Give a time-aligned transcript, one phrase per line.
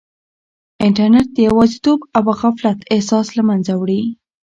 [0.85, 4.01] انټرنیټ د یوازیتوب او غفلت احساس له منځه وړي.